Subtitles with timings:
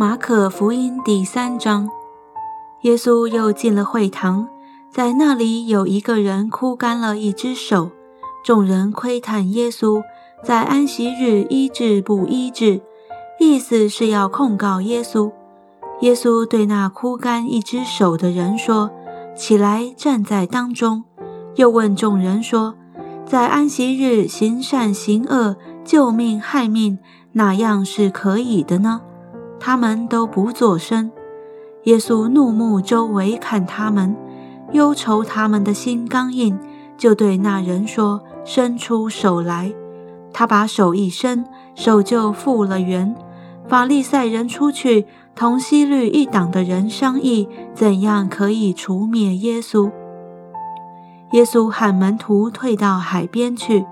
[0.00, 1.86] 马可福音第三章，
[2.84, 4.48] 耶稣又进了会堂，
[4.90, 7.90] 在那里有一个人枯干了一只手，
[8.42, 10.02] 众人窥探耶稣
[10.42, 12.80] 在安息日医治不医治，
[13.38, 15.30] 意思是要控告耶稣。
[16.00, 18.90] 耶稣对那枯干一只手的人说
[19.36, 21.04] ：“起来，站在当中。”
[21.56, 22.74] 又问众人说
[23.28, 26.98] ：“在安息日行善行恶、救命害命，
[27.32, 29.02] 哪样是可以的呢？”
[29.60, 31.12] 他们都不作声。
[31.84, 34.16] 耶稣怒目周围看他们，
[34.72, 36.58] 忧愁他们的心刚硬，
[36.96, 39.72] 就对那人说：“伸出手来。”
[40.32, 43.14] 他把手一伸，手就复了原。
[43.68, 49.90] 法利赛人出去同西律一党的人商议，怎样可以除灭耶稣。
[51.32, 53.84] 耶稣喊门徒退到海边去，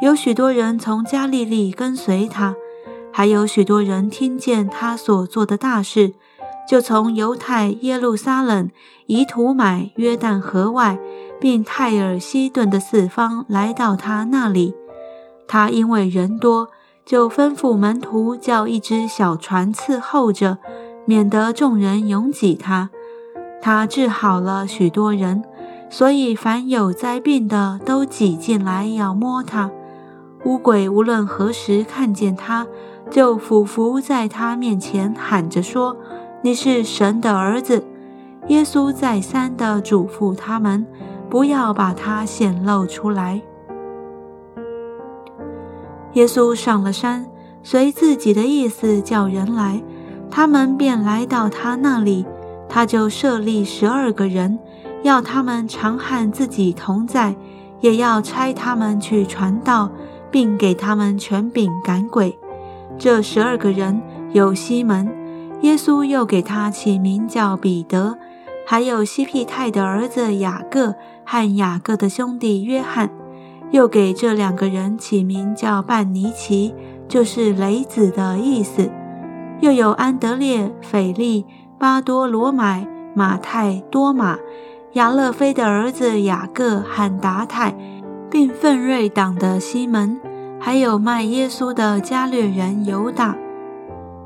[0.00, 2.54] 有许多人从加利利跟随他。
[3.16, 6.12] 还有许多人听见他所做的大事，
[6.68, 8.68] 就从犹太耶路撒冷、
[9.06, 10.98] 以土买约旦河外，
[11.40, 14.74] 并泰尔西顿的四方来到他那里。
[15.48, 16.68] 他因为人多，
[17.06, 20.58] 就吩咐门徒叫一只小船伺候着，
[21.06, 22.90] 免得众人拥挤他。
[23.62, 25.42] 他治好了许多人，
[25.88, 29.70] 所以凡有灾病的都挤进来要摸他。
[30.44, 32.66] 乌鬼无论何时看见他。
[33.10, 35.96] 就俯伏在他面前喊着说
[36.42, 37.84] ：“你是神的儿子。”
[38.48, 40.86] 耶稣再三地嘱咐他们，
[41.28, 43.42] 不要把他显露出来。
[46.12, 47.26] 耶稣上了山，
[47.62, 49.82] 随自己的意思叫人来，
[50.30, 52.24] 他们便来到他那里。
[52.68, 54.58] 他就设立十二个人，
[55.02, 57.34] 要他们常和自己同在，
[57.80, 59.90] 也要差他们去传道，
[60.30, 62.38] 并给他们权柄赶鬼。
[62.98, 64.00] 这十二个人
[64.32, 65.08] 有西门，
[65.60, 68.16] 耶稣又给他起名叫彼得；
[68.66, 73.10] 还有西庇太的儿子雅各和雅各的兄弟约翰，
[73.70, 76.74] 又给这两个人起名叫半尼奇，
[77.06, 78.90] 就是雷子的意思；
[79.60, 81.44] 又有安德烈、腓利、
[81.78, 84.38] 巴多罗买、马太、多马、
[84.94, 87.76] 亚勒菲的儿子雅各和达太，
[88.30, 90.18] 并奋锐党的西门。
[90.58, 93.36] 还有卖耶稣的加略人犹大。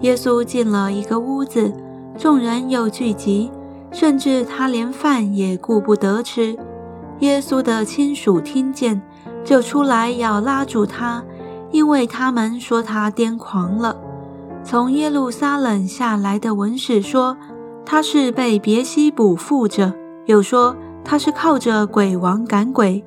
[0.00, 1.72] 耶稣进了一个屋子，
[2.18, 3.50] 众人又聚集，
[3.92, 6.56] 甚至他连饭也顾不得吃。
[7.20, 9.00] 耶稣的亲属听见，
[9.44, 11.22] 就出来要拉住他，
[11.70, 13.96] 因为他们说他癫狂了。
[14.64, 17.36] 从耶路撒冷下来的文士说，
[17.84, 19.92] 他是被别西卜附着，
[20.26, 23.04] 又说他是靠着鬼王赶鬼。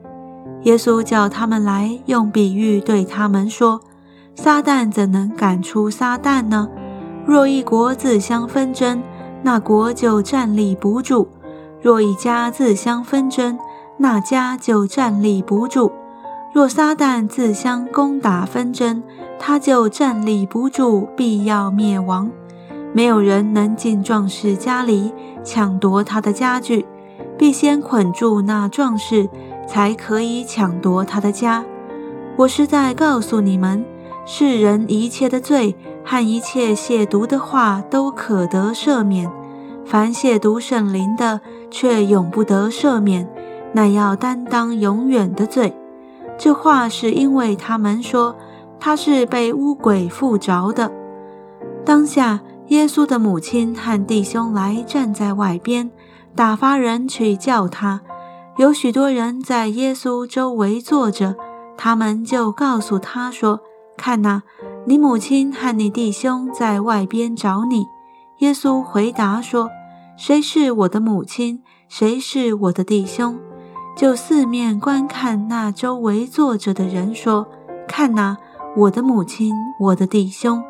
[0.65, 3.81] 耶稣叫他们来，用比喻对他们说
[4.33, 6.67] ：“撒旦怎能赶出撒旦呢？
[7.23, 9.03] 若一国自相纷争，
[9.43, 11.27] 那国就站立不住；
[11.83, 13.59] 若一家自相纷争，
[13.97, 15.91] 那家就站立不住。
[16.51, 19.03] 若撒旦自相攻打纷争，
[19.37, 22.31] 他就站立不住，必要灭亡。
[22.91, 26.87] 没有人能进壮士家里抢夺他的家具，
[27.37, 29.29] 必先捆住那壮士。”
[29.67, 31.63] 才可以抢夺他的家。
[32.37, 33.83] 我是在告诉你们，
[34.25, 39.29] 世人一切的罪和一切亵渎的话都可得赦免；
[39.85, 41.39] 凡亵渎圣灵的，
[41.71, 43.27] 却永不得赦免，
[43.73, 45.73] 乃要担当永远的罪。
[46.37, 48.35] 这话是因为他们说
[48.79, 50.91] 他是被污鬼附着的。
[51.85, 55.89] 当下，耶稣的母亲和弟兄来站在外边，
[56.35, 58.01] 打发人去叫他。
[58.57, 61.35] 有许多人在耶稣周围坐着，
[61.77, 63.59] 他们就告诉他说
[63.97, 64.43] ：“看哪，
[64.85, 67.85] 你母亲和你弟兄在外边找你。”
[68.39, 69.69] 耶稣回答说
[70.17, 71.61] ：“谁是我的母亲？
[71.89, 73.37] 谁是我的弟兄？”
[73.97, 77.45] 就四面观看那周围坐着的人，说
[77.87, 78.37] ：“看哪，
[78.77, 80.63] 我的母亲，我的弟兄。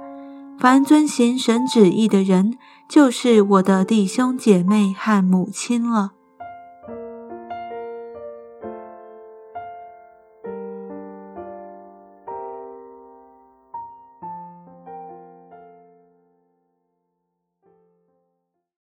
[0.57, 2.57] 凡遵行神旨意的人，
[2.89, 6.13] 就是我的弟兄姐妹和母亲了。”